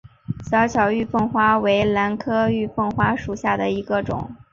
[0.49, 4.35] 小巧玉凤花为兰科玉凤花属下的一个种。